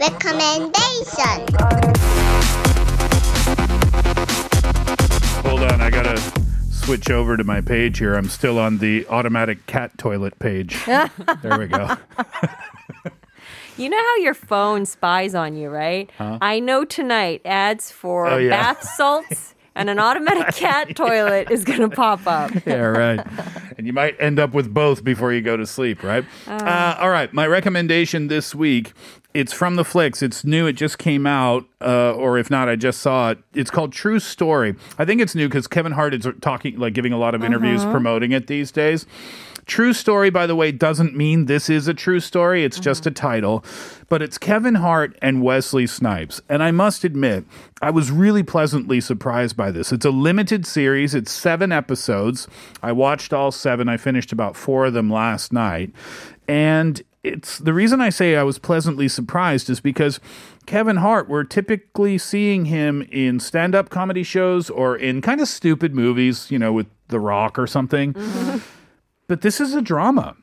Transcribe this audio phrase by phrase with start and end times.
[0.00, 1.46] recommendation.
[5.44, 6.20] Hold on, I gotta
[6.70, 8.14] switch over to my page here.
[8.14, 10.78] I'm still on the automatic cat toilet page.
[10.86, 11.96] there we go.
[13.76, 16.10] You know how your phone spies on you, right?
[16.18, 18.50] I know tonight ads for Oh, yeah.
[18.50, 22.50] bath salts and an automatic cat toilet is going to pop up.
[22.66, 23.24] yeah, right.
[23.78, 26.24] And you might end up with both before you go to sleep, right?
[26.48, 27.32] Uh, all right.
[27.32, 28.92] My recommendation this week.
[29.34, 30.22] It's from Netflix.
[30.22, 30.66] It's new.
[30.66, 33.38] It just came out, uh, or if not, I just saw it.
[33.54, 34.74] It's called True Story.
[34.98, 37.84] I think it's new because Kevin Hart is talking, like giving a lot of interviews
[37.84, 39.06] promoting it these days.
[39.66, 42.64] True story, by the way, doesn't mean this is a true story.
[42.64, 43.62] It's just a title.
[44.08, 46.40] But it's Kevin Hart and Wesley Snipes.
[46.48, 47.44] And I must admit,
[47.82, 49.92] I was really pleasantly surprised by this.
[49.92, 52.48] It's a limited series, it's seven episodes.
[52.82, 53.90] I watched all seven.
[53.90, 55.92] I finished about four of them last night.
[56.48, 60.20] And it's the reason I say I was pleasantly surprised is because
[60.66, 65.48] Kevin Hart, we're typically seeing him in stand up comedy shows or in kind of
[65.48, 68.12] stupid movies, you know, with The Rock or something.
[68.12, 68.58] Mm-hmm.
[69.26, 70.36] But this is a drama.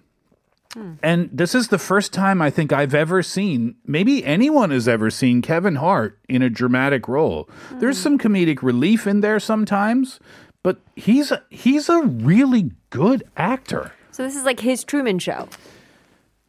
[0.74, 0.94] Hmm.
[1.02, 5.10] And this is the first time I think I've ever seen, maybe anyone has ever
[5.10, 7.50] seen Kevin Hart in a dramatic role.
[7.72, 8.04] There's hmm.
[8.04, 10.20] some comedic relief in there sometimes,
[10.64, 13.94] but he's a, he's a really good actor.
[14.12, 15.48] So this is like his Truman Show.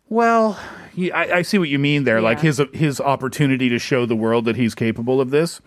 [0.08, 0.58] Well,
[0.94, 2.20] he- I, I see what you mean there.
[2.20, 5.60] Like his his opportunity to show the world that he's capable of this.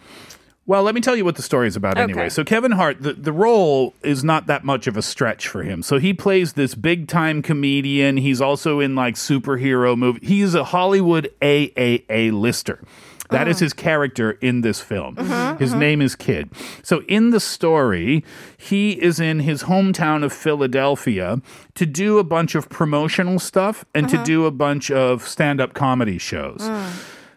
[0.66, 2.22] Well, let me tell you what the story is about anyway.
[2.22, 2.30] Okay.
[2.30, 5.82] So Kevin Hart, the, the role is not that much of a stretch for him.
[5.82, 8.18] So he plays this big time comedian.
[8.18, 10.20] He's also in like superhero movie.
[10.24, 12.84] He's a Hollywood AAA lister.
[13.30, 13.66] That is uh-huh.
[13.66, 15.16] his character in this film.
[15.18, 15.80] Uh-huh, his uh-huh.
[15.80, 16.50] name is Kid.
[16.84, 18.24] So in the story,
[18.58, 21.42] he is in his hometown of Philadelphia
[21.76, 25.74] to do a bunch of promotional stuff and to do a bunch of stand up
[25.74, 26.62] comedy shows.
[26.62, 26.92] Uh.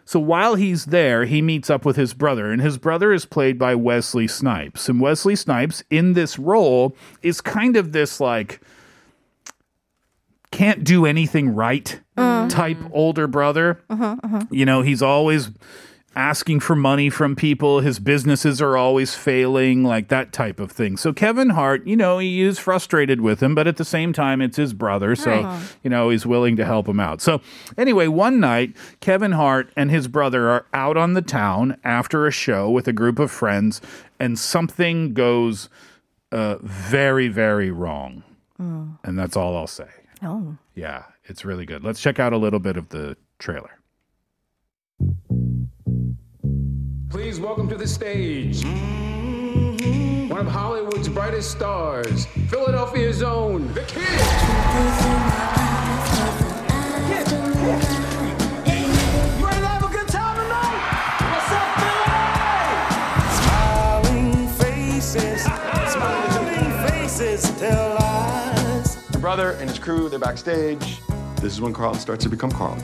[0.05, 3.57] So while he's there, he meets up with his brother, and his brother is played
[3.57, 4.89] by Wesley Snipes.
[4.89, 8.59] And Wesley Snipes, in this role, is kind of this like
[10.53, 12.47] can't do anything right uh-huh.
[12.47, 12.93] type mm-hmm.
[12.93, 13.81] older brother.
[13.89, 14.45] Uh-huh, uh-huh.
[14.51, 15.49] You know, he's always
[16.15, 17.79] asking for money from people.
[17.79, 20.95] His businesses are always failing, like that type of thing.
[20.95, 24.41] So Kevin Hart, you know, he is frustrated with him, but at the same time,
[24.41, 25.15] it's his brother.
[25.15, 27.19] So, you know, he's willing to help him out.
[27.19, 27.41] So,
[27.75, 32.31] anyway, one night, Kevin Hart and his brother are out on the town after a
[32.31, 33.81] show with a group of friends,
[34.19, 35.67] and something goes
[36.31, 38.23] uh, very, very wrong.
[38.59, 38.99] Oh.
[39.03, 39.89] And that's all I'll say.
[40.25, 40.57] Oh.
[40.73, 41.83] Yeah, it's really good.
[41.83, 43.79] Let's check out a little bit of the trailer.
[47.09, 54.03] Please welcome to the stage mm-hmm, one of Hollywood's brightest stars, Philadelphia's own, The Kid.
[58.65, 60.79] You ready to have a good time tonight?
[61.33, 61.79] What's up,
[64.07, 65.43] Smiling faces,
[65.91, 67.99] smiling faces tell lies.
[67.99, 68.02] My
[69.23, 70.99] brother and his crew, they're backstage.
[71.37, 72.75] This is when Carl starts to become Carl.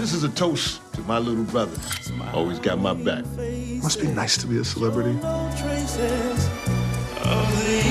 [0.00, 1.80] This is a toast to my little brother.
[2.34, 3.24] Always got my back.
[3.84, 5.12] Must be nice to be a celebrity.
[5.12, 5.68] No the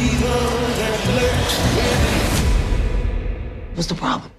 [0.04, 0.44] evil
[0.80, 1.56] that lurks
[3.78, 4.30] What's the problem?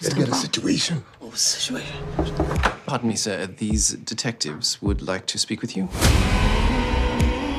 [0.00, 1.02] Let's get a situation.
[1.18, 1.96] What was the situation?
[2.86, 3.46] Pardon me, sir.
[3.46, 5.88] These detectives would like to speak with you.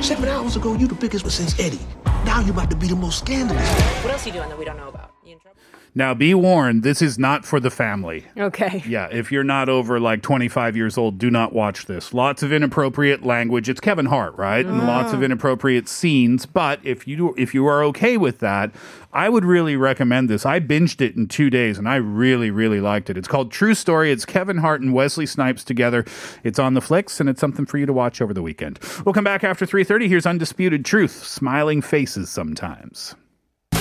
[0.02, 1.80] Seven hours ago, you the biggest one since Eddie.
[2.26, 3.70] Now you about to be the most scandalous.
[4.04, 5.14] What else are you doing that we don't know about?
[5.24, 5.60] You in trouble?
[5.94, 8.26] Now, be warned, this is not for the family.
[8.36, 8.82] Okay.
[8.88, 12.14] Yeah, if you're not over like 25 years old, do not watch this.
[12.14, 13.70] Lots of inappropriate language.
[13.70, 14.66] It's Kevin Hart, right?
[14.66, 15.26] And lots of ah.
[15.26, 16.46] inappropriate scenes.
[16.46, 18.72] But if you do, if you are okay with that,
[19.14, 20.46] I would really recommend this.
[20.46, 23.18] I binged it in two days, and I really, really liked it.
[23.18, 24.12] It's called True Story.
[24.12, 26.06] It's Kevin Hart and Wesley Snipes together.
[26.44, 28.80] It's on Netflix, and it's something for you to watch over the weekend.
[29.06, 30.08] We'll come back after 3:30.
[30.08, 33.16] Here's Undisputed Truth: Smiling faces sometimes.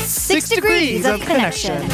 [0.03, 1.87] Six degrees of connection.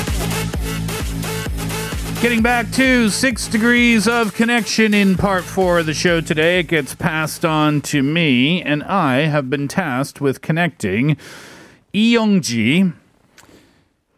[2.22, 6.69] Getting back to six degrees of connection in part four of the show today, it
[6.69, 11.19] gets passed on to me, and I have been tasked with connecting
[11.93, 12.93] Lee Young-ji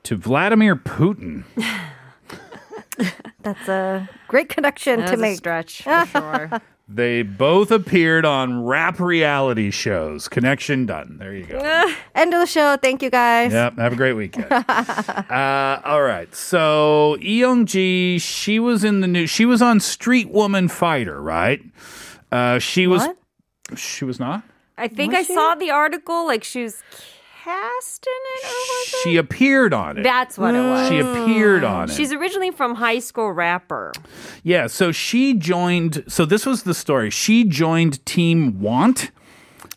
[0.08, 1.44] to Vladimir Putin.
[3.42, 5.36] That's a great connection That to was a make.
[5.36, 6.50] stretch for sure.
[6.88, 10.26] They both appeared on rap reality shows.
[10.26, 11.18] Connection done.
[11.18, 11.58] There you go.
[12.14, 12.78] End of the show.
[12.78, 13.52] Thank you guys.
[13.52, 13.76] Yep.
[13.76, 14.50] Have a great weekend.
[14.50, 16.34] uh, all right.
[16.34, 19.28] So Lee Young-ji, she was in the news.
[19.28, 21.60] She was on Street Woman Fighter, right?
[22.32, 23.02] Uh, she was.
[23.02, 23.78] What?
[23.78, 24.42] She was not.
[24.78, 25.34] I think Was I she?
[25.34, 26.26] saw the article.
[26.26, 26.82] Like she was
[27.48, 28.96] cast in it, or was it?
[29.04, 30.02] She appeared on it.
[30.02, 30.88] That's what it was.
[30.88, 31.94] she appeared on it.
[31.94, 33.92] She's originally from high school rapper.
[34.42, 36.04] Yeah, so she joined.
[36.08, 37.10] So this was the story.
[37.10, 39.10] She joined Team Want,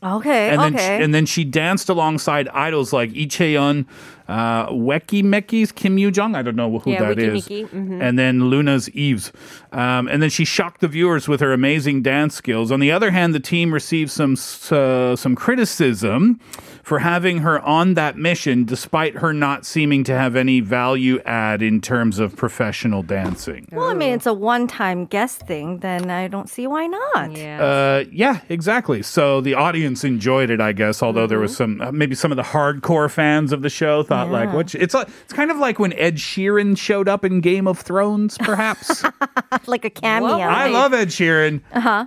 [0.03, 0.49] Okay.
[0.49, 1.03] and then okay.
[1.03, 3.85] and then she danced alongside idols like Lee Chae-yeon,
[4.31, 6.35] uh, Weki Meki's Kim Yoo Jung.
[6.35, 7.47] I don't know who Yeah, that Weki is.
[7.47, 8.01] Meki, mhm.
[8.01, 9.31] And then LOONA's Yves,
[9.73, 12.71] um, and then she shocked the viewers with her amazing dance skills.
[12.71, 14.33] On the other hand, the team received some
[14.71, 16.39] uh, some criticism
[16.83, 21.61] for having her on that mission, despite her not seeming to have any value add
[21.61, 23.67] in terms of professional dancing.
[23.71, 25.79] well, I mean, it's a one-time guest thing.
[25.79, 27.37] Then I don't see why not.
[27.37, 27.61] Yeah.
[27.63, 29.03] Uh, yeah, exactly.
[29.03, 31.03] So the audience enjoyed it, I guess.
[31.03, 31.79] Although there was Mm-hmm.
[31.79, 34.93] some, uh, maybe some of the hardcore fans of the show thought like, "What?" It's
[34.93, 39.03] like it's kind of like when Ed Sheeran showed up in Game of Thrones, perhaps.
[39.67, 40.37] like a cameo.
[40.37, 41.61] Well, I love Ed Sheeran.
[41.71, 42.05] Uh huh.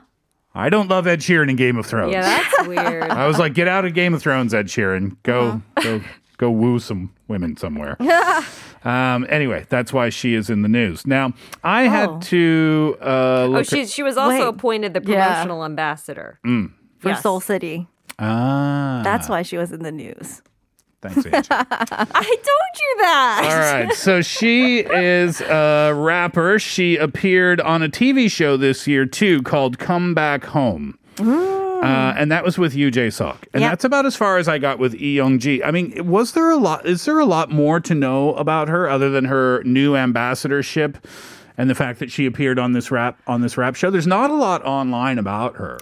[0.55, 2.13] I don't love Ed Sheeran in Game of Thrones.
[2.13, 3.11] yeah, that's weird.
[3.11, 5.17] I was like, "Get out of Game of Thrones, Ed Sheeran.
[5.25, 5.83] Go, Uh-huh.
[5.99, 6.01] go,
[6.37, 7.97] go, woo some women somewhere."
[8.85, 11.07] Um, anyway, that's why she is in the news.
[11.07, 11.33] Now,
[11.63, 11.89] I Oh.
[11.89, 13.65] had to uh, oh, look.
[13.65, 14.47] she she was also Wait.
[14.47, 15.27] appointed the Yeah.
[15.33, 16.39] promotional ambassador.
[16.43, 17.23] for Yes.
[17.23, 17.89] Seoul City.
[18.19, 20.43] ah, That's why she was in the news.
[21.05, 21.49] Thanks, Angie.
[21.51, 23.43] I told you that.
[23.45, 23.93] All right.
[23.95, 26.59] So she is a rapper.
[26.59, 30.99] She appeared on a TV show this year too called Come Back Home.
[31.21, 33.47] Uh, and that was with Jae Sok.
[33.53, 33.71] And Yep.
[33.73, 35.63] that's about as far as I got with E Young Ji.
[35.63, 38.89] I mean, was there a lot is there a lot more to know about her
[38.89, 41.07] other than her new ambassadorship
[41.59, 43.91] and the fact that she appeared on this rap on this rap show?
[43.91, 45.79] There's not a lot online about her.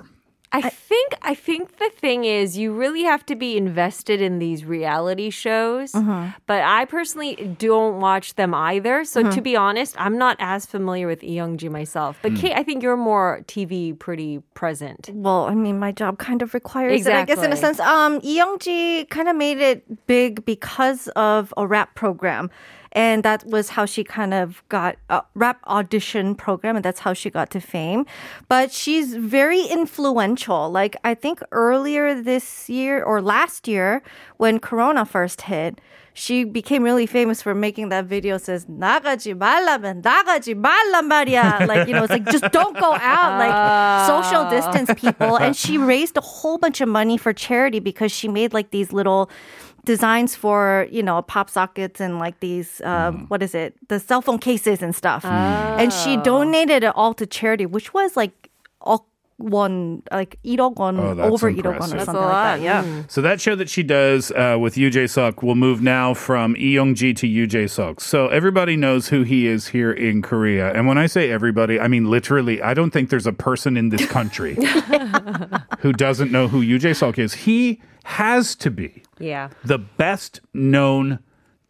[0.52, 4.64] I think I think the thing is you really have to be invested in these
[4.64, 5.94] reality shows.
[5.94, 6.28] Uh-huh.
[6.46, 9.04] But I personally don't watch them either.
[9.04, 9.40] So to uh-huh.
[9.40, 12.19] be honest, I'm not as familiar with Lee Young-ji myself.
[12.20, 12.38] But hmm.
[12.38, 15.10] Kate, I think you're more TV pretty present.
[15.12, 17.81] Well, I mean, my job kind of requires it, I guess, in a sense.
[17.81, 22.50] Um, Lee Young-ji kind of made it big because of a rap program.
[22.93, 27.14] And that was how she kind of got a rap audition program, and that's how
[27.14, 28.04] she got to fame.
[28.49, 30.42] But she's very influential
[30.72, 34.01] Like, I think earlier this year or last year,
[34.38, 35.80] when Corona first hit,
[36.18, 41.88] she became really famous for making that video says 나가지 말라면 나가지 말란 말이야 like
[41.88, 43.54] you know it's like just don't go out like
[44.07, 48.28] social distance people and she raised a whole bunch of money for charity because she
[48.28, 49.30] made like these little
[49.86, 54.22] designs for you know pop sockets and like these um, what is it the cell
[54.22, 58.50] phone cases and stuff and she donated it all to charity which was like
[58.81, 59.07] all
[59.43, 61.79] one like 1억 won Oh, that's over 1억 won or.
[61.79, 63.11] That's something a like that yeah Mm.
[63.11, 66.55] So that show that she does uh, with Yoo Jae Suk will move now from
[66.55, 68.00] Lee Young Ji to Yoo Jae Suk.
[68.00, 70.73] So everybody knows who he is here in Korea.
[70.73, 72.62] And when I say everybody, I mean literally.
[72.62, 74.55] I don't think there's a person in this country
[75.81, 77.35] who doesn't know who Yoo Jae Suk is.
[77.47, 79.50] He has to be Yeah.
[79.65, 81.19] the best known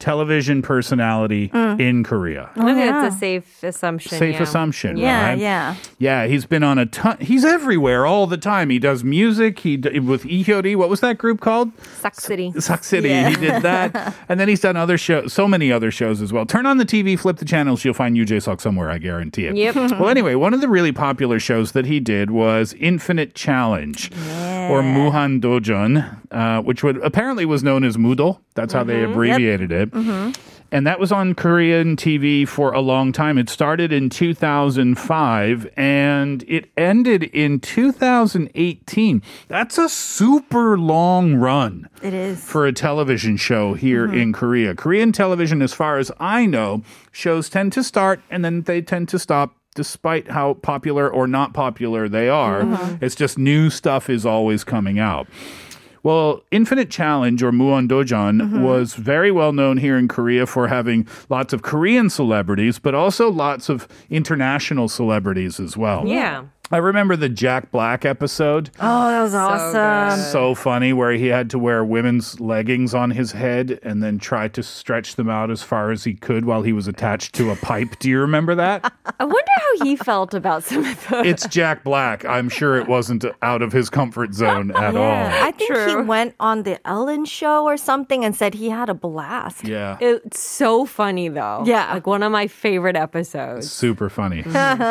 [0.03, 1.81] television personality mm.
[1.81, 2.51] in Korea.
[2.57, 4.19] Oh, I think that's a safe assumption.
[4.19, 4.43] Safe yeah.
[4.43, 5.39] assumption, yeah right?
[5.39, 7.19] yeah Yeah, he's been on a ton.
[7.21, 8.71] He's everywhere all the time.
[8.71, 9.61] He does music.
[9.61, 10.75] He d- with Lee Hyori.
[10.75, 11.75] What was that group called?
[11.77, 12.61] SSAK3.
[12.61, 13.11] Suck City.
[13.11, 16.47] He did that, and then he's done other shows, so many other shows as well.
[16.47, 18.91] Turn on the TV, flip the channels, you'll find Yoo Jae Suk somewhere.
[18.91, 19.55] I guarantee it.
[19.55, 19.77] Yep.
[20.01, 24.11] well, anyway, one of the really popular shows that he did was Infinite Challenge,
[24.71, 28.41] or Muhan Dojeon, uh, which would apparently was known as Moodle.
[28.55, 29.13] That's how they mm-hmm.
[29.13, 29.91] abbreviated it.
[29.91, 30.33] Mm-hmm.
[30.73, 33.37] And that was on Korean TV for a long time.
[33.37, 39.23] It started in 2005 and it ended in 2018.
[39.49, 44.17] That's a super long run it is for a television show here mm-hmm.
[44.17, 44.75] in Korea.
[44.75, 49.11] Korean television, as far as I know, shows tend to start and then they tend
[49.11, 49.55] to stop.
[49.75, 52.97] Despite how popular or not popular they are, uh-huh.
[53.01, 55.27] it's just new stuff is always coming out.
[56.03, 58.63] Well, Infinite Challenge or Muhan Dojeon mm-hmm.
[58.63, 63.31] was very well known here in Korea for having lots of Korean celebrities, but also
[63.31, 66.07] lots of international celebrities as well.
[66.07, 66.47] Yeah.
[66.73, 68.71] I remember the Jack Black episode.
[68.81, 70.33] oh that was So awesome good.
[70.33, 74.49] So funny, where he had to wear women's leggings on his head and then try
[74.49, 77.57] to stretch them out as far as he could while he was attached to a
[77.57, 77.99] pipe.
[77.99, 78.93] Do you remember that?
[79.21, 81.27] I wonder how he felt about some of those.
[81.27, 82.25] it's Jack Black.
[82.25, 85.13] I'm sure it wasn't out of his comfort zone at all.
[85.13, 88.95] I think he went on the Ellen show or something and said he had a
[88.95, 89.65] blast.
[89.65, 89.99] Yeah.
[90.01, 91.65] It's so funny though.
[91.67, 91.93] Yeah.
[91.93, 93.71] Like one of my favorite episodes.
[93.71, 94.43] Super funny.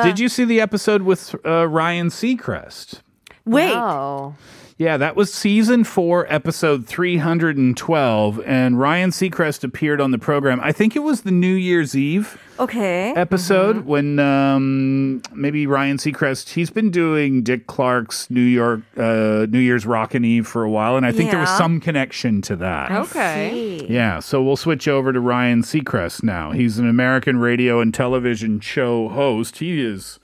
[0.03, 3.01] Did you see the episode with uh, Ryan Seacrest?
[3.45, 4.35] Wait, Oh.
[4.77, 8.41] Yeah, that was season four, episode 312.
[8.47, 10.59] And Ryan Seacrest appeared on the program.
[10.59, 13.11] I think it was the New Year's Eve Okay.
[13.13, 19.59] episode when um, maybe Ryan Seacrest, he's been doing Dick Clark's New York, uh, New
[19.59, 20.97] Year's Rockin' Eve for a while.
[20.97, 22.91] And I think there was some connection to that.
[22.91, 23.85] Okay.
[23.87, 26.51] Yeah, so we'll switch over to Ryan Seacrest now.
[26.53, 29.59] He's an American radio and television show host.
[29.59, 30.19] He is.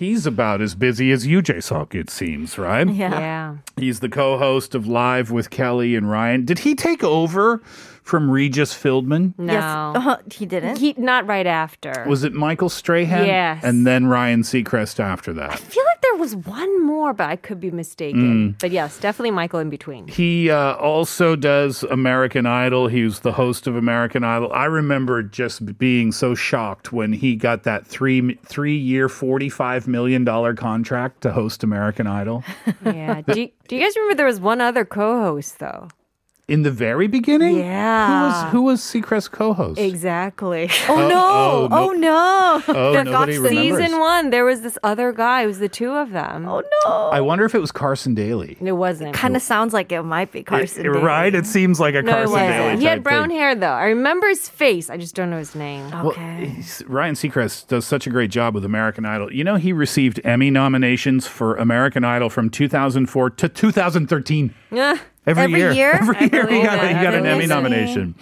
[0.00, 2.88] He's about as busy as Yoo Jae-suk, it seems, right?
[2.88, 3.10] Yeah.
[3.20, 3.56] Yeah.
[3.76, 6.46] He's the co-host of Live with Kelly and Ryan.
[6.46, 7.60] Did he take over
[8.10, 9.32] from Regis Fieldman?
[9.38, 9.52] No.
[9.52, 9.64] Yes.
[9.64, 10.16] Uh-huh.
[10.32, 10.78] He didn't.
[10.78, 12.04] He not right after.
[12.08, 13.24] Was it Michael Strahan?
[13.26, 13.62] Yes.
[13.64, 15.52] And then Ryan Seacrest after that.
[15.52, 17.74] I feel like there was one more, but I could be Mm.
[17.74, 18.56] mistaken.
[18.60, 20.08] But yes, definitely Michael in between.
[20.08, 22.88] He uh, also does American Idol.
[22.88, 24.52] He was the host of American Idol.
[24.52, 29.86] I remember just being so shocked when he got that three three year, forty five
[29.86, 32.42] million dollar contract to host American Idol.
[32.84, 33.20] Yeah.
[33.22, 35.88] do, you, do you guys remember there was one other co-host though?
[36.50, 38.06] In the very beginning, Yeah.
[38.06, 39.78] who was who was Seacrest's co-host?
[39.80, 40.68] Exactly.
[40.88, 41.08] oh, no.
[41.08, 41.68] oh, no.
[41.70, 42.62] Oh, oh no.
[42.68, 43.78] Oh, The nobody Fox remembers.
[43.84, 45.42] season one, there was this other guy.
[45.42, 46.48] It was the two of them.
[46.48, 47.10] Oh, no.
[47.10, 48.56] I wonder if it was Carson Daly.
[48.60, 49.14] It wasn't.
[49.14, 50.80] Kind of sounds like it might be Carson.
[50.80, 51.00] It- Daly.
[51.02, 51.34] right?
[51.34, 52.50] It seems like a no, it Carson wasn't.
[52.50, 52.76] Daly.
[52.78, 53.38] He had type brown thing.
[53.38, 53.68] hair though.
[53.72, 54.90] I remember his face.
[54.90, 55.88] I just don't know his name.
[55.90, 56.46] Well, Okay.
[56.46, 59.32] he's- Ryan Seacrest does such a great job with American Idol.
[59.32, 64.54] You know, he received Emmy nominations for American Idol from 2004 to 2013.
[64.72, 64.98] Yeah.
[65.26, 65.72] Every, Every year.
[65.72, 65.92] year?
[65.94, 68.14] Every year he got, he got an Emmy nomination.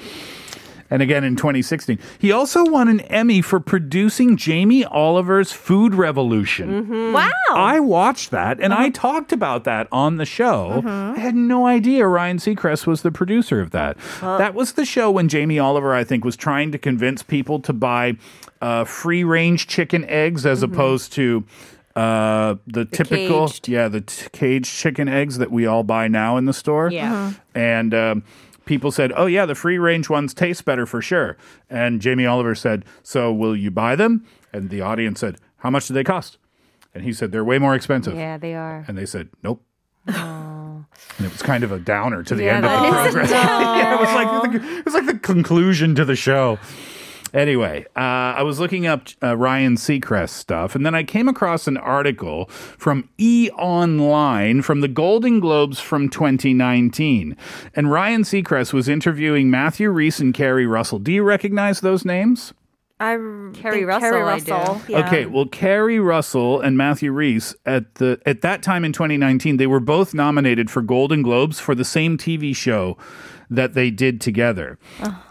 [0.90, 1.98] And again in 2016.
[2.18, 6.82] He also won an Emmy for producing Jamie Oliver's Food Revolution.
[6.86, 7.12] Mm-hmm.
[7.12, 7.30] Wow.
[7.50, 8.84] I watched that and Uh-huh.
[8.84, 10.80] I talked about that on the show.
[10.82, 11.18] Mm-hmm.
[11.18, 13.98] I had no idea Ryan Seacrest was the producer of that.
[14.22, 17.74] that was the show when Jamie Oliver, I think, was trying to convince people to
[17.74, 18.16] buy
[18.62, 21.44] uh, free range chicken eggs as opposed to.
[21.98, 23.68] Uh, the, typical, caged.
[23.68, 26.90] yeah, the t- caged chicken eggs that we all buy now in the store.
[26.90, 27.32] Yeah.
[27.54, 28.22] And um,
[28.66, 31.36] people said, oh, yeah, the free range ones taste better for sure.
[31.68, 34.24] And Jamie Oliver said, so will you buy them?
[34.52, 36.38] And the audience said, how much do they cost?
[36.94, 38.14] And he said, they're way more expensive.
[38.14, 38.84] Yeah, they are.
[38.86, 39.62] And they said, nope.
[40.06, 43.14] And it was kind of a downer to the Yeah, end of the that is
[43.14, 43.30] a program.
[43.78, 46.58] yeah, it was like the, it was like the conclusion to the show.
[47.34, 48.00] Anyway, uh,
[48.38, 52.46] I was looking up uh, Ryan Seacrest stuff, and then I came across an article
[52.46, 57.36] from E Online from the Golden Globes from 2019.
[57.74, 60.98] And Ryan Seacrest was interviewing Matthew Rhys and Keri Russell.
[60.98, 62.54] Do you recognize those names?
[63.00, 63.14] I
[63.54, 64.52] Keri Russell, Keri I do.
[64.52, 64.82] Russell.
[64.88, 65.06] Yeah.
[65.06, 69.68] Okay, well, Keri Russell and Matthew Rhys at the at that time in 2019, they
[69.68, 72.96] were both nominated for Golden Globes for the same TV show
[73.50, 74.78] that they did together,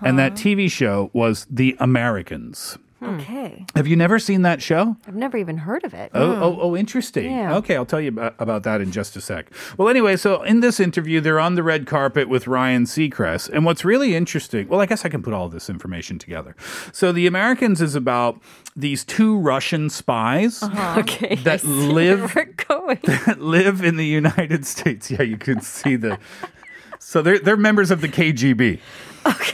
[0.02, 0.42] and that uh-huh.
[0.42, 2.78] TV show was The Americans.
[3.00, 3.20] Hmm.
[3.20, 3.66] Okay.
[3.76, 4.98] Have you never seen that show?
[5.08, 6.10] I've never even heard of it.
[6.16, 6.60] Oh, oh, hmm.
[6.62, 7.30] oh, interesting.
[7.30, 7.56] Yeah.
[7.58, 9.52] Okay, I'll tell you about, about that in just a sec.
[9.78, 13.50] Well, anyway, so in this interview, they're on the red carpet with Ryan Seacrest.
[13.50, 16.56] And what's really interesting, well, I guess I can put all this information together.
[16.92, 18.42] So, The Americans is about
[18.76, 21.00] these two Russian spies uh-huh.
[21.02, 21.36] Okay.
[21.36, 22.36] that live
[22.68, 23.00] going.
[23.04, 25.12] that live in the United States.
[25.12, 26.18] Yeah, you can see the.
[27.08, 28.82] So they're they're members of the KGB,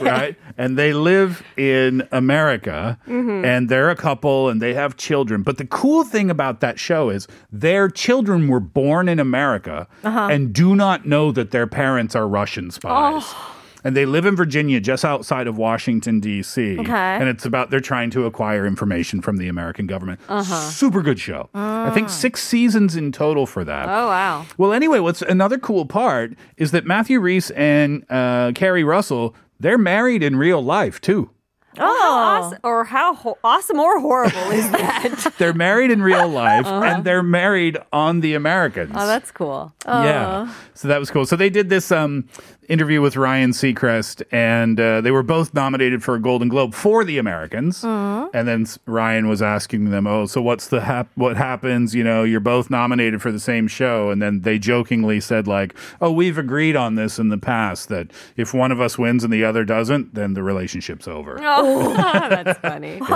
[0.00, 0.36] right?
[0.58, 3.44] And they live in America, mm-hmm.
[3.44, 5.44] and they're a couple, and they have children.
[5.44, 10.30] But the cool thing about that show is their children were born in America uh-huh.
[10.32, 13.22] and do not know that their parents are Russian spies.
[13.24, 13.53] Oh.
[13.84, 16.78] And they live in Virginia, just outside of Washington D.C.
[16.80, 16.90] Okay.
[16.90, 20.20] And it's about they're trying to acquire information from the American government.
[20.28, 20.70] Uh-huh.
[20.70, 21.50] Super good show.
[21.54, 21.88] Uh.
[21.88, 23.86] I think six seasons in total for that.
[23.88, 24.46] Oh wow.
[24.56, 29.78] Well, anyway, what's another cool part is that Matthew Rhys and uh, Keri Russell they're
[29.78, 31.30] married in real life too.
[31.76, 35.34] How awesome, or how ho- awesome or horrible is that?
[35.38, 38.92] They're married in real life, and they're married on The Americans.
[38.94, 39.72] oh, that's cool.
[39.84, 40.54] Yeah.
[40.74, 41.26] So that was cool.
[41.26, 42.28] So they did this um,
[42.68, 47.04] interview with Ryan Seacrest, and uh, they were both nominated for a Golden Globe for
[47.04, 47.82] The Americans.
[47.84, 51.94] And then Ryan was asking them, "Oh, so what's the hap- what happens?
[51.94, 55.74] You know, you're both nominated for the same show." And then they jokingly said, "Like,
[56.00, 59.32] oh, we've agreed on this in the past that if one of us wins and
[59.32, 63.00] the other doesn't, then the relationship's over." Oh, that's funny.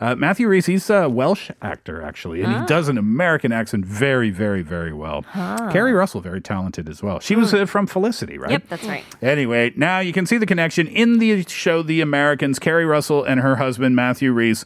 [0.00, 4.30] Uh, Matthew Rhys, he's a Welsh actor, actually, and he does an American accent very,
[4.30, 5.24] very, very well.
[5.72, 7.20] Keri Russell, very talented as well.
[7.20, 8.50] She was uh, from Felicity, right?
[8.52, 9.04] Yep, right.
[9.22, 12.58] Anyway, now you can see the connection in the show The Americans.
[12.58, 14.64] Keri Russell and her husband, Matthew Rhys,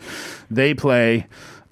[0.51, 1.27] they play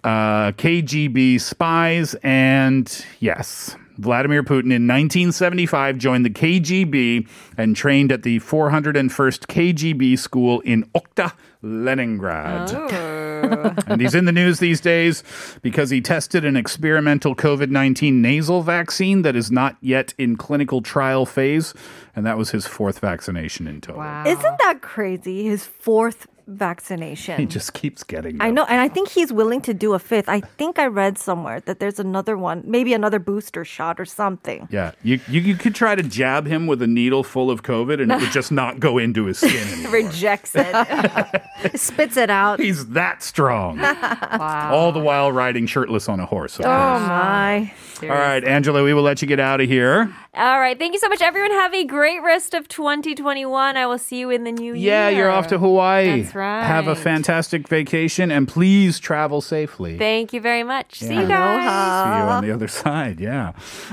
[0.05, 2.15] uh, KGB spies.
[2.23, 10.19] And yes, Vladimir Putin in 1975 joined the KGB and trained at the 401st KGB
[10.19, 11.33] school in Okhta,
[11.67, 12.73] Leningrad.
[12.73, 13.75] Oh.
[13.87, 15.23] And he's in the news these days
[15.63, 20.83] because he tested an experimental COVID 19 nasal vaccine that is not yet in clinical
[20.83, 21.75] trial phase.
[22.15, 24.03] And that was his fourth vaccination in total.
[24.27, 25.45] Isn't that crazy?
[25.45, 27.37] His fourth vaccination.
[27.47, 30.29] He just keeps getting I know, and I think he's willing to do a fifth.
[30.29, 34.69] I think I read somewhere that there's another one, maybe another booster shot or something.
[34.71, 38.01] Yeah, you, you you could try to jab him with a needle full of COVID,
[38.01, 39.91] and it would just not go into his skin.
[39.91, 41.43] Rejects it.
[41.75, 42.61] Spits it out.
[42.61, 43.81] He's that strong.
[43.81, 46.59] All the while riding shirtless on a horse.
[46.61, 47.09] Oh course.
[47.09, 47.73] my.
[48.03, 50.15] All right, Angela, we will let you get out of here.
[50.37, 50.79] All right.
[50.79, 51.51] Thank you so much, everyone.
[51.51, 53.77] Have a great rest of 2021.
[53.79, 54.93] I will see you in the new year.
[54.93, 56.21] Yeah, you're off to Hawaii.
[56.21, 56.63] That's right.
[56.63, 59.97] Have a fantastic vacation, and please travel safely.
[59.97, 60.99] Thank you very much.
[60.99, 61.63] See you guys.
[61.63, 63.19] See you on the other side.
[63.19, 63.53] Yeah.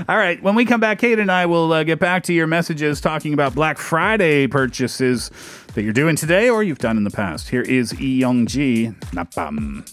[0.09, 0.43] All right.
[0.43, 3.33] When we come back, Kate and I will uh, get back to your messages talking
[3.33, 5.31] about Black Friday purchases
[5.75, 7.49] that you're doing today or you've done in the past.
[7.51, 9.89] Here is Lee Young Ji, Napam.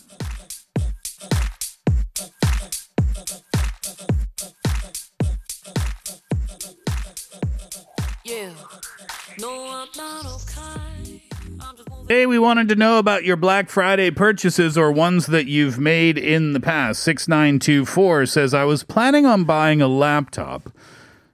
[12.08, 16.18] Hey, we wanted to know about your Black Friday purchases or ones that you've made
[16.18, 17.02] in the past.
[17.02, 20.72] 6924 says, I was planning on buying a laptop,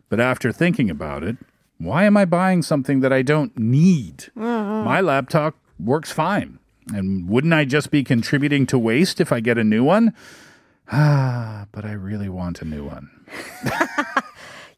[0.08, 1.36] but after thinking about it,
[1.78, 4.26] why am I buying something that I don't need?
[4.34, 6.58] My laptop works fine.
[6.92, 10.12] And wouldn't I just be contributing to waste if I get a new one?
[10.92, 13.10] Ah, but I really want a new one.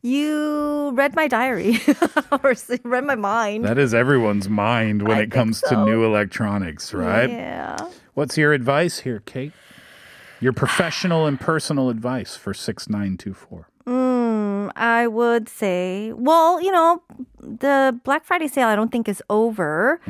[0.03, 1.81] You read my diary
[2.43, 3.65] or read my mind.
[3.65, 7.29] That is everyone's mind when I it comes think to new electronics, right?
[7.29, 7.77] Yeah.
[8.15, 9.53] What's your advice here, Kate?
[10.41, 13.69] Your professional and personal advice for 6924.
[13.87, 17.03] Mm, I would say, well, you know,
[17.41, 20.01] the Black Friday sale I don't think is over.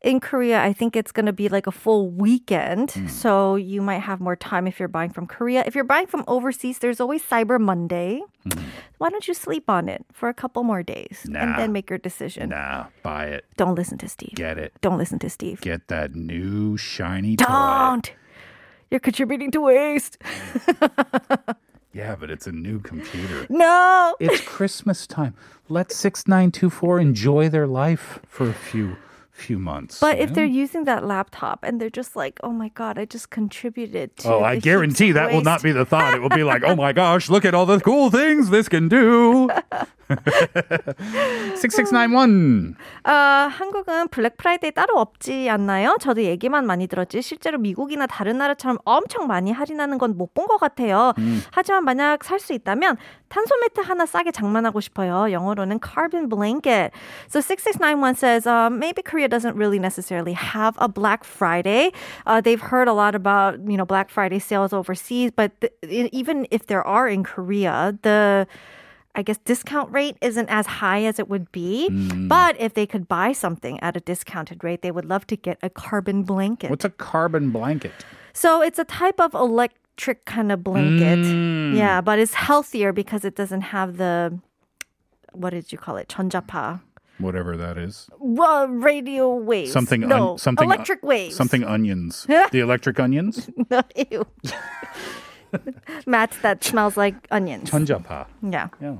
[0.00, 2.90] In Korea, I think it's going to be like a full weekend.
[2.90, 3.10] Mm.
[3.10, 5.64] So you might have more time if you're buying from Korea.
[5.66, 8.22] If you're buying from overseas, there's always Cyber Monday.
[8.46, 8.64] Mm-hmm.
[8.98, 11.40] Why don't you sleep on it for a couple more days Nah.
[11.40, 12.50] and then make your decision?
[12.50, 13.44] Nah, buy it.
[13.56, 14.34] Don't listen to Steve.
[14.36, 14.72] Get it.
[14.80, 15.60] Don't listen to Steve.
[15.62, 17.46] Get that new shiny toy.
[17.46, 18.12] Don't.
[18.92, 20.18] You're contributing to waste.
[21.94, 23.46] Yeah, but it's a new computer.
[23.48, 24.14] No.
[24.20, 25.34] It's Christmas time.
[25.68, 28.96] Let 6924 enjoy their life for a few
[29.38, 30.00] few months.
[30.00, 33.30] But if they're using that laptop and they're just like, oh my God, I just
[33.30, 34.34] contributed to.
[34.34, 36.14] Oh, I guarantee that will not be the thought.
[36.14, 38.88] It will be like, oh my gosh, look at all the cool things this can
[38.88, 39.50] do.
[41.56, 42.74] 6691.
[43.04, 45.96] 어, 한국은 블랙 프라이데이 따로 없지 않나요?
[46.00, 50.58] 저도 얘기만 많이 들었지 실제로 미국이나 다른 나라처럼 엄청 많이 할인하는 건 못 본 것
[50.58, 51.12] 같아요.
[51.52, 52.96] 하지만 만약 살 수 있다면
[53.28, 55.30] 탄소 매트 하나 싸게 장만하고 싶어요.
[55.32, 56.92] 영어로는 carbon blanket.
[57.28, 61.92] So 6691 says um, maybe Korea doesn't really necessarily have a Black Friday.
[62.26, 65.72] Uh, they've heard a lot about you know Black Friday sales overseas, but th-
[66.12, 68.46] even if there are in Korea, the
[69.17, 71.87] I guess discount rate isn't as high as it would be.
[72.27, 75.59] But if they could buy something at a discounted rate, they would love to get
[75.61, 76.69] a carbon blanket.
[76.71, 77.93] What's a carbon blanket?
[78.33, 81.19] so it's a type of electric kind of blanket.
[81.19, 81.77] Mm.
[81.77, 84.39] Yeah, but it's healthier because it doesn't have the
[85.33, 86.07] what did you call it?
[86.09, 86.81] 전자파.
[87.19, 88.09] Whatever that is.
[88.17, 89.71] Well, radio waves.
[89.71, 91.35] Something on- no, something electric waves.
[91.35, 92.25] Something onions.
[92.51, 93.49] the electric onions?
[93.69, 94.25] No, ew.
[96.05, 97.69] Mats that smells like onions.
[97.69, 98.25] 전자파.
[98.41, 98.69] Yeah.
[98.81, 98.97] Yeah.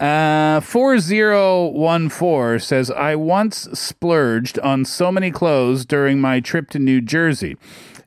[0.00, 7.00] Uh, 4014 says, I once splurged on so many clothes during my trip to New
[7.00, 7.56] Jersey,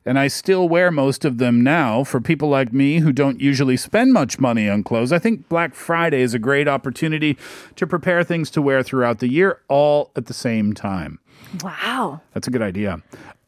[0.04, 2.04] and I still wear most of them now.
[2.04, 5.74] For people like me who don't usually spend much money on clothes, I think Black
[5.74, 7.38] Friday is a great opportunity
[7.76, 11.18] to prepare things to wear throughout the year all at the same time.
[11.62, 12.20] Wow.
[12.34, 13.00] That's a good idea.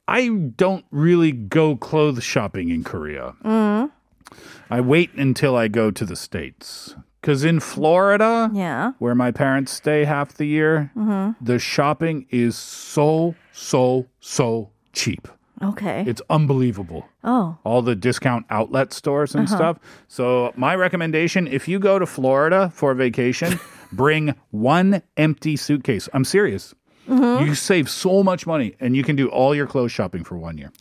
[0.07, 3.35] I don't really go clothes shopping in Korea.
[4.69, 6.95] I wait until I go to the States.
[7.21, 8.93] Because in Florida, Yeah.
[8.99, 11.43] where my parents stay half the year, mm-hmm.
[11.43, 15.29] the shopping is so, so, so cheap.
[15.61, 16.03] Okay.
[16.05, 17.07] It's unbelievable.
[17.23, 17.57] oh.
[17.63, 19.55] All the discount outlet stores and uh-huh.
[19.55, 19.79] stuff.
[20.09, 23.57] So, my recommendation if you go to Florida for vacation,
[23.93, 26.09] bring one empty suitcase.
[26.13, 26.75] I'm serious.
[27.07, 30.57] You save so much money and you can do all your clothes shopping for one
[30.57, 30.71] year.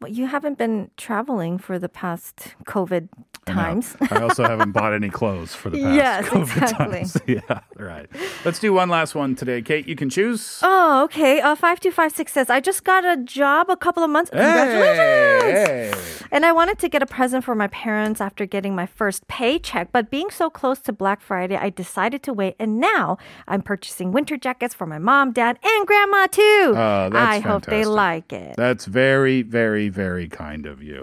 [0.00, 3.08] Well, you haven't been traveling for the past COVID
[3.46, 3.96] times.
[4.10, 6.98] I also haven't bought any clothes for the past Yes, COVID exactly.
[6.98, 7.16] times.
[7.26, 8.06] Yeah, right.
[8.44, 9.62] Let's do one last one today.
[9.62, 10.60] Kate, you can choose.
[10.62, 11.40] Oh, okay.
[11.40, 14.30] Uh, 5256 says, I just got a job a couple of months.
[14.30, 15.42] Congratulations!
[15.42, 16.26] Hey, hey.
[16.32, 19.92] And I wanted to get a present for my parents after getting my first paycheck.
[19.92, 22.56] But being so close to Black Friday, I decided to wait.
[22.58, 23.16] And now
[23.48, 26.74] I'm purchasing winter jackets for my mom, dad, and grandma too.
[26.76, 28.56] Oh, that's I hope they like it.
[28.56, 31.02] That's very, very very, very kind of you.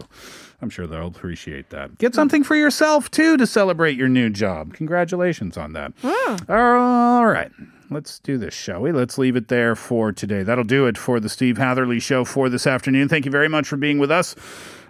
[0.62, 1.98] I'm sure they'll appreciate that.
[1.98, 4.74] Get something for yourself too to celebrate your new job.
[4.74, 5.94] Congratulations on that.
[6.02, 6.52] Hmm.
[6.52, 7.52] All right.
[7.90, 8.92] Let's do this, shall we?
[8.92, 10.42] Let's leave it there for today.
[10.42, 13.08] That'll do it for the Steve Hatherly Show for this afternoon.
[13.08, 14.36] Thank you very much for being with us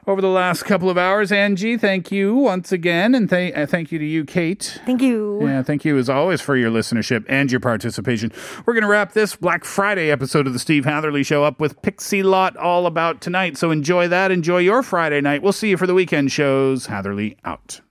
[0.07, 1.31] over the last couple of hours.
[1.31, 3.15] Angie, thank you once again.
[3.15, 4.79] And th- uh, thank you to you, Kate.
[4.85, 5.39] Thank you.
[5.45, 8.31] Yeah, thank you as always for your listenership and your participation.
[8.65, 11.81] We're going to wrap this Black Friday episode of the Steve Hatherly Show up with
[11.81, 13.57] Pixie Lott all about tonight.
[13.57, 14.31] So enjoy that.
[14.31, 15.41] Enjoy your Friday night.
[15.41, 16.87] We'll see you for the weekend shows.
[16.87, 17.81] Hatherly out.